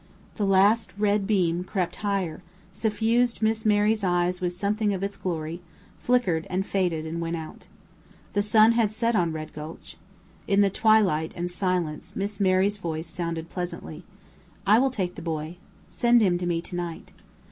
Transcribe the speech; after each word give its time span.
The 0.37 0.47
last 0.47 0.95
red 0.97 1.27
beam 1.27 1.63
crept 1.63 1.97
higher, 1.97 2.41
suffused 2.73 3.43
Miss 3.43 3.67
Mary's 3.67 4.03
eyes 4.03 4.41
with 4.41 4.51
something 4.51 4.95
of 4.95 5.03
its 5.03 5.15
glory, 5.15 5.61
flickered, 5.99 6.47
and 6.49 6.65
faded, 6.65 7.05
and 7.05 7.21
went 7.21 7.35
out. 7.35 7.67
The 8.33 8.41
sun 8.41 8.71
had 8.71 8.91
set 8.91 9.15
on 9.15 9.31
Red 9.31 9.53
Gulch. 9.53 9.97
In 10.47 10.61
the 10.61 10.71
twilight 10.71 11.33
and 11.35 11.51
silence 11.51 12.15
Miss 12.15 12.39
Mary's 12.39 12.77
voice 12.77 13.05
sounded 13.07 13.51
pleasantly. 13.51 14.03
"I 14.65 14.79
will 14.79 14.89
take 14.89 15.13
the 15.13 15.21
boy. 15.21 15.57
Send 15.87 16.19
him 16.21 16.39
to 16.39 16.47
me 16.47 16.63
tonight." 16.63 17.11